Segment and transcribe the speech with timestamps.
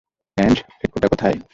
[0.37, 0.57] অ্যাঞ্জ,
[0.95, 1.37] ওটা কোথায়?